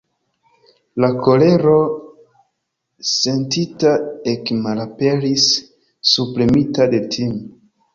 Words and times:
La 1.03 1.09
kolero 1.27 1.75
sentita 3.11 3.95
ekmalaperis, 4.35 5.49
subpremita 6.17 6.93
de 6.97 7.07
tim'. 7.17 7.43